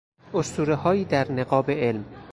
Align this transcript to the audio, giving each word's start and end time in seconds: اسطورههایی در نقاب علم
اسطورههایی 0.33 1.05
در 1.05 1.31
نقاب 1.31 1.71
علم 1.71 2.05